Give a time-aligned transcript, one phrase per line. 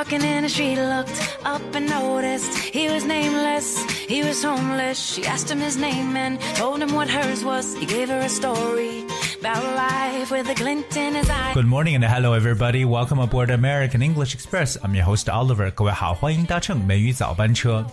[0.00, 3.84] walking in the street, looked up and noticed he was nameless.
[4.08, 4.98] He was homeless.
[4.98, 7.76] She asked him his name and told him what hers was.
[7.76, 9.04] He gave her a story
[9.38, 11.52] about life with a glint in his eye.
[11.54, 12.84] Good morning and hello everybody.
[12.84, 14.76] Welcome aboard American English Express.
[14.82, 15.70] I'm your host Oliver.
[15.70, 17.86] 各位好，欢迎搭乘美语早班车。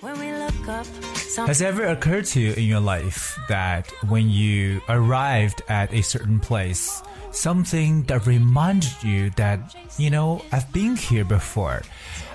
[0.00, 0.86] When we look up,
[1.46, 6.00] Has it ever occurred to you in your life that when you arrived at a
[6.00, 11.82] certain place, something that reminded you that, you know, I've been here before?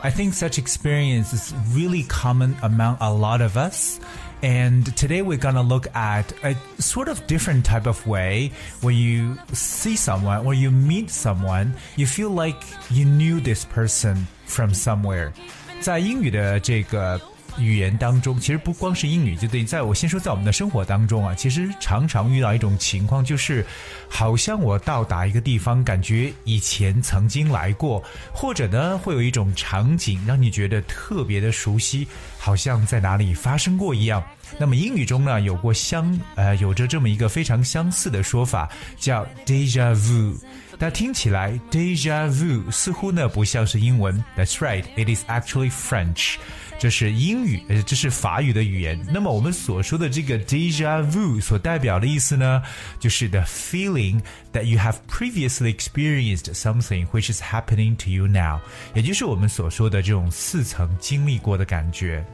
[0.03, 3.99] I think such experience is really common among a lot of us.
[4.41, 8.51] And today we're gonna look at a sort of different type of way
[8.81, 14.27] when you see someone or you meet someone, you feel like you knew this person
[14.45, 15.33] from somewhere.
[15.81, 17.19] 在英语的这个
[17.58, 23.64] 语言当中，其实不光是英语，就对，在我先说，在我们的生活当中啊，其实常常遇到一种情况，就是
[24.08, 32.06] 好像我到达一个地方，感觉以前曾经来过，或者呢，会有一种场景让你觉得特别的熟悉，
[32.38, 34.22] 好像在哪里发生过一样。
[34.58, 40.36] 那么英语中呢，有过相呃，有着这么一个非常相似的说法，叫 deja vu。
[40.77, 46.34] 那听起来 deja vu 似乎呢不像是英文，That's right, it is actually French。
[46.78, 48.98] 这是英语，呃，这是法语的语言。
[49.12, 52.62] 那么我们所说的这个 deja vu 所代表的意思呢，
[52.98, 54.20] 就是 the feeling
[54.53, 58.58] that you have previously experienced something which is happening to you now，
[58.94, 62.25] 也就是我们所说的这种似曾经历过的感觉。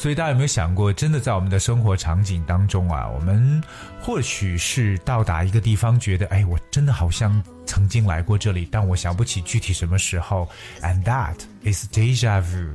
[0.00, 3.60] 所以大家有没有想过，真的在我们的生活场景当中啊，我们
[4.00, 10.48] 或许是到达一个地方，觉得哎，我真的好像曾经来过这里，但我想不起具体什么时候。
[10.82, 12.74] And that is deja vu.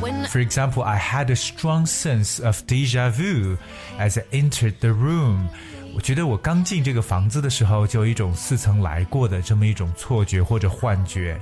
[0.00, 3.56] when For example, I had a strong sense of deja vu
[3.98, 5.48] as I entered the room.
[5.94, 11.40] 我觉得我刚进这个房子的时候，就有一种似曾来过的这么一种错觉或者幻觉。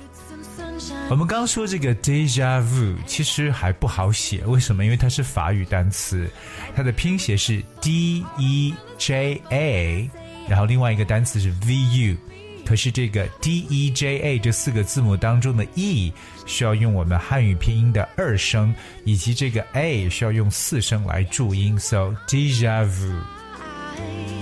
[1.09, 4.83] 我们刚说这个 deja vu 其实还不好写，为什么？
[4.83, 6.29] 因为它是法语单词，
[6.75, 10.09] 它的拼写是 d e j a，
[10.47, 12.17] 然后另外一个单词是 v u。
[12.65, 16.11] 可是这个 d e j a 这四个字母当中的 e
[16.45, 24.36] 需要用我们汉语拼音的二声，以及这个 a 需要用四声来注音，so deja vu。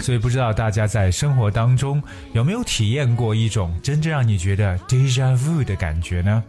[0.00, 2.02] 所以不知道大家在生活当中
[2.32, 6.42] 有没有体验过一种真正让你觉得 deja vu 的感觉呢？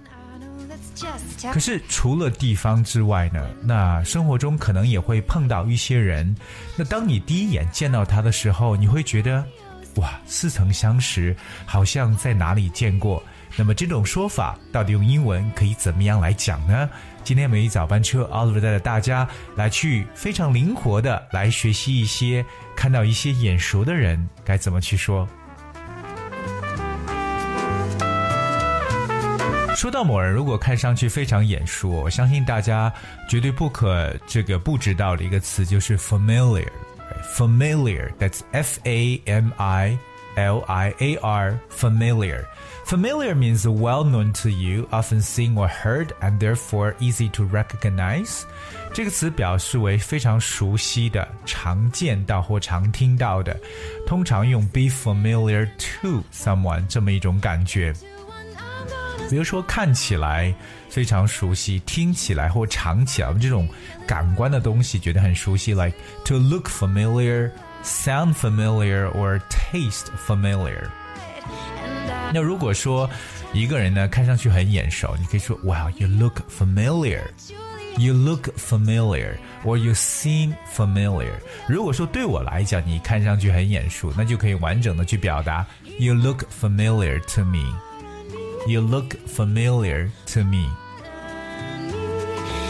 [1.54, 6.36] 可是除了地方之外呢，那生活中可能也会碰到一些人。
[6.76, 9.42] 那当你第一眼见到他的时候，你会觉得，
[9.96, 11.34] 哇，似曾相识，
[11.66, 13.24] 好像在哪里见过。
[13.56, 16.90] 那么这种说法到底用英文可以怎么样来讲呢？
[17.24, 22.46] 今天每一早班车，Oliver 带着大家来去非常灵活的来学习一些
[22.76, 25.28] 看到一些眼熟的人该怎么去说。
[29.76, 32.92] 说到某人，如果看上去非常眼熟，我相信大家
[33.30, 36.68] 绝对不可这个不知道的一个词就是 familiar。
[37.36, 39.98] familiar that's F A M I
[40.39, 42.45] L I A R familiar.
[42.87, 48.43] Familiar means well known to you, often seen or heard, and therefore easy to recognize.
[48.93, 53.59] 这个词表示为非常熟悉的、常见到或常听到的，
[54.07, 57.95] 通常用 be familiar to someone 这么一种感觉。
[59.31, 60.55] 比如说看起来
[60.91, 63.67] 非常熟悉，听起来或尝起来，我们这种
[64.07, 65.95] 感官的东西觉得很熟悉，like
[66.27, 67.51] to look familiar,
[67.83, 70.89] sound familiar or taste familiar。
[72.33, 73.09] 那如果说
[73.53, 77.23] 一个人呢看上去很眼熟，你可以说 Wow, you look familiar.
[77.97, 81.35] You look familiar, or you seem familiar.
[81.69, 85.65] 如果说对我来讲你看上去很眼熟，那就可以完整的去表达
[86.01, 87.73] You look familiar to me.
[88.67, 90.69] You look familiar to me.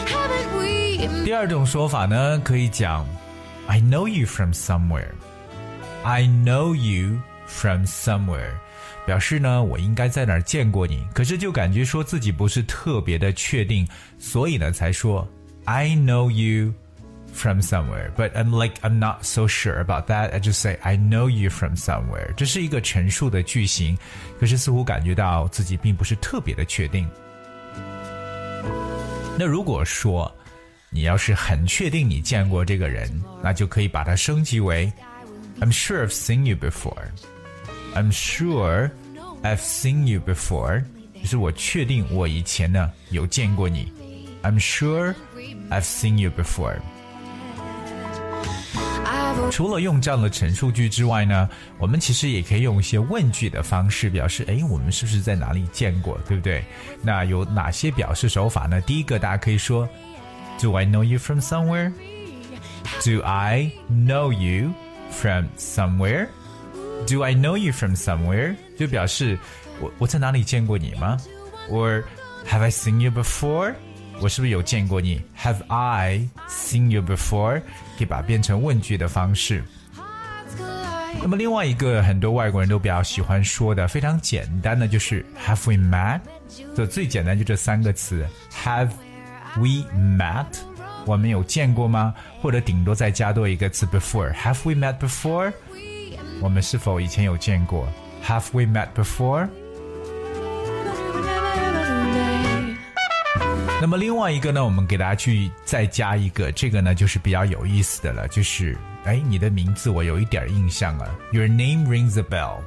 [0.05, 3.07] haven't we 第二种说法呢，可以讲
[3.69, 5.11] I know you from somewhere.
[6.03, 8.53] I know you from somewhere.
[9.05, 15.27] 表示呢，我应该在哪儿见过你，可是就感觉说自己不是特别的确定，所以呢才说
[15.65, 16.73] I know you
[17.33, 18.11] from somewhere.
[18.15, 20.31] But I'm like I'm not so sure about that.
[20.31, 22.33] I just say I know you from somewhere.
[22.35, 23.97] 这是一个陈述的句型，
[24.39, 27.07] 可是似乎感觉到自己并不是特别的确定。
[29.37, 30.33] 那如果说
[30.92, 33.08] 你要是很确定你见过这个人，
[33.42, 34.92] 那就可以把它升级为
[35.60, 37.06] I'm sure I've seen you before.
[37.94, 38.90] I'm sure
[39.42, 40.82] I've seen you before.
[41.22, 43.92] 就是我确定我以前呢有见过你。
[44.42, 45.14] I'm sure
[45.70, 46.76] I've seen you before
[49.50, 51.48] 除了用这样的陈述句之外呢，
[51.78, 56.64] 我们其实也可以用一些问句的方式表示，哎，我们是不是在哪里见过，对不对？
[57.02, 58.80] 那有哪些表示手法呢？
[58.80, 59.88] 第一个，大家可以说
[60.61, 61.91] ，Do I know you from somewhere?
[63.03, 64.73] Do I know you
[65.11, 66.27] from somewhere?
[67.07, 68.55] Do I know you from somewhere?
[68.77, 69.37] 就表示
[69.79, 71.17] 我我在哪里见过你吗？
[71.69, 72.03] Or
[72.47, 73.73] Have I seen you before?
[74.21, 75.21] 我是不是有见过你？
[75.37, 77.61] Have I seen you before？
[77.97, 79.63] 可以把它变成问句的方式。
[81.21, 86.21] 那么另外一个很多外国人都比较喜欢说的非常简单的就是 Have we met？
[86.75, 88.25] 这最简单就这三个词
[88.63, 88.89] Have
[89.57, 90.45] we met？
[91.05, 92.13] 我们有见过吗？
[92.41, 95.53] 或者顶多再加多一个词 Before？Have we met before？
[96.41, 97.87] 我们是否以前有见过？
[98.25, 99.47] Have we met before？
[103.81, 112.61] 那么另外一个呢，我们给大家去再加一个，这个呢就是比较有意思的了，就是哎，你的名字我有一点印象啊，Your name rings a bell.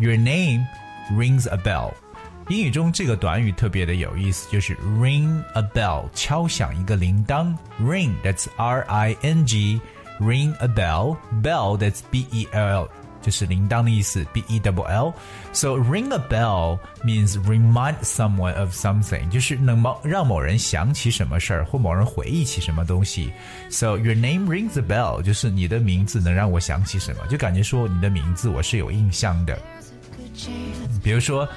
[0.00, 0.66] Your name
[1.12, 1.92] rings a bell.
[2.48, 7.54] 英语中这个短语特别的有意思，就是 ring a bell，敲响一个铃铛。
[7.80, 12.88] Ring，that's R I N G，ring a bell，bell，that's B E L L。
[13.22, 23.32] 就是铃铛的意思，b e double l。So ring a bell means remind someone of something，就是能某让某人想起什么事儿，或某人回忆起什么东西。
[23.70, 29.58] So your name rings a bell，就是你的名字能让我想起什么，就感觉说你的名字我是有印象的。
[31.02, 31.48] 比如说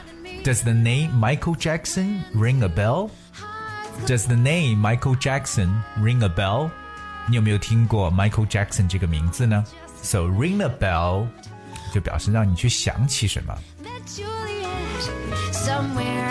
[0.43, 5.69] ，Does the name Michael Jackson ring a bell？Does the name Michael Jackson
[5.99, 6.69] ring a bell？
[7.27, 9.63] 你有没有听过 Michael Jackson 这个名字呢？
[10.01, 11.27] So ring a bell
[11.93, 13.57] 就表示让你去想起什么。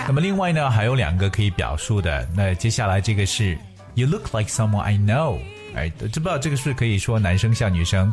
[0.07, 2.27] 那么另外呢，还有两个可以表述的。
[2.35, 3.57] 那接下来这个是
[3.93, 5.39] You look like someone I know。
[5.75, 8.11] 哎，知不知道这个是可以说男生向女生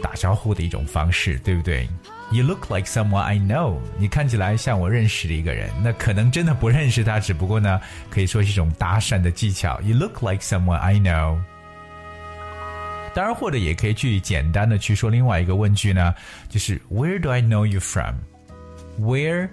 [0.00, 1.88] 打招呼的一种方式，对不对
[2.32, 3.78] ？You look like someone I know。
[3.98, 7.80] 你看起来像我认识的一个人，那可能真的不认识他，只不过呢，
[8.10, 9.80] 可以说是一种搭讪的技巧。
[9.82, 11.38] You look like someone I know。
[13.14, 16.12] 当然，或者也可以去简单的去说另外一个问句呢，
[16.48, 18.16] 就是 Where do I know you from?
[19.00, 19.48] Where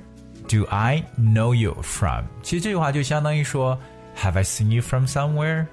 [0.47, 2.25] do I know you from?
[2.41, 3.79] 其实这句话就相当于说
[4.17, 5.67] Have I seen you from somewhere?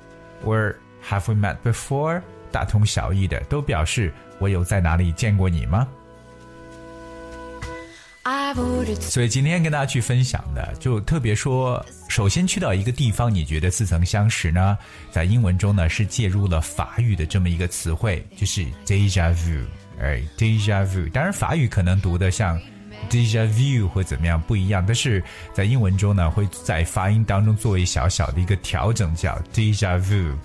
[0.45, 0.75] Or
[1.09, 2.21] Have we met before?
[2.53, 5.89] 大同小异的，都表示我有在哪里见过你吗？
[9.00, 14.78] 所以今天跟大家去分享的，就特别说，首先去到一个地方，你觉得似曾相识呢？
[15.12, 19.66] 在英文中呢，是介入了法语的这么一个词汇，就是 deja vu，
[20.00, 21.10] 哎，déjà vu。
[21.12, 22.60] 当然，法语可能读的像
[23.10, 25.24] deja vu 或怎么样不一样，但是
[25.54, 30.36] 在英文中呢，会在发音当中做一小小的一个调整，叫 deja vu。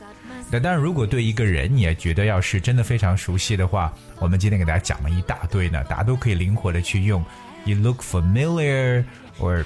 [0.50, 7.22] 那当然，如果对一个人你也觉得要是真的非常熟悉的话，我们今天给大家讲了一大堆呢，大家都可以灵活的去用。
[7.64, 9.05] You look familiar,
[9.38, 9.64] or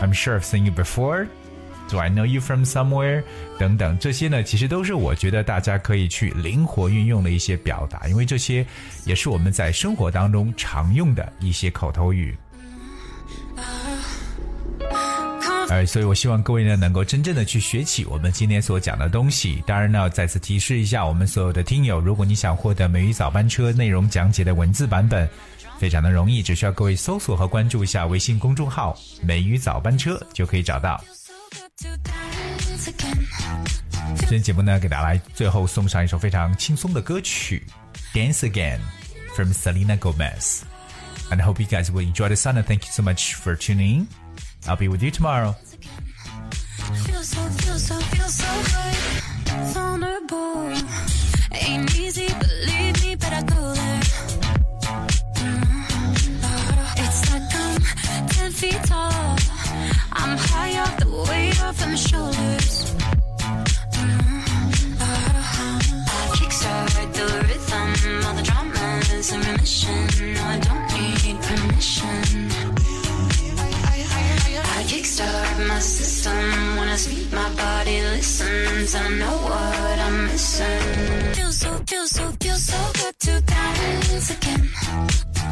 [0.00, 1.26] I'm sure I've seen you before.
[1.88, 3.22] Do I know you from somewhere?
[3.58, 8.66] 等等，这些呢，其实都是我觉得大家可以去灵活运用的一些表达，因为这些
[9.04, 12.36] 也是我们在生活当中常用的一些口头语。
[15.68, 19.62] 呃，所以我希望各位呢能够真正的去学起我们今天所讲的东西。
[19.66, 25.28] 当然呢，再次提示一下我们所有的听友，如果你想获得美语早班车内容讲解的文字版本。
[25.78, 31.02] 非常的容易，只需要各位搜索和关注一下微信公众号“美语早班车”就可以找到。
[34.16, 37.64] 今天节目呢，给大家来最后送上一首非常轻松的歌曲
[38.16, 38.78] 《Dance Again》
[39.34, 40.62] from Selena Gomez。
[41.30, 44.06] And hope you guys will enjoy the sun and thank you so much for tuning.
[44.66, 45.54] I'll be with you tomorrow.
[69.32, 72.48] No, I don't need permission.
[74.78, 78.94] I kickstart my system when I speak, my body listens.
[78.94, 81.34] I know what I'm missing.
[81.34, 84.70] Feel so, feel so, feel so good to dance again.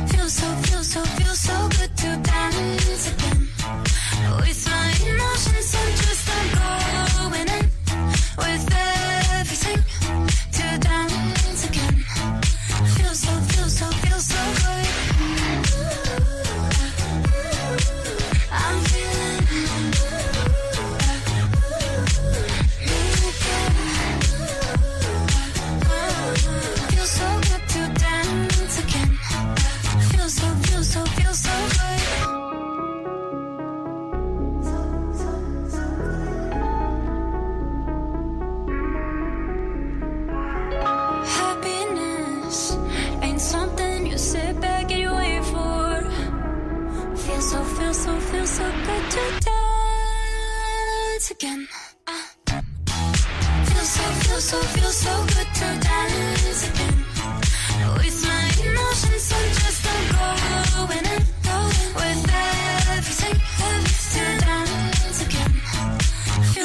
[0.07, 3.49] Feel so, feel so, feel so good to dance again.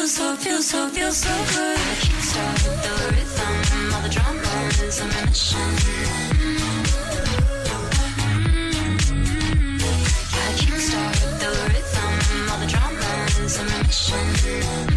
[0.09, 1.77] So, feels so, feels so good.
[1.77, 5.69] I can't stop the rhythm, all the drama's a mission.
[10.33, 14.88] I can't stop the rhythm, all the drama's a mission.